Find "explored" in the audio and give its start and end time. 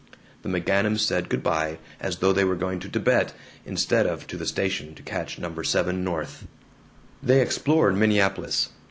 7.39-7.95